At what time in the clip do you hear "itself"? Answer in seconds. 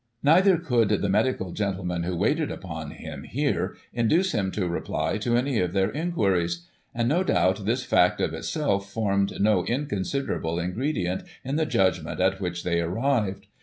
8.33-8.91